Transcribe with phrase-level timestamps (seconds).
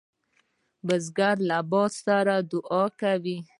[0.87, 3.37] بزګر له باد سره دعا کوي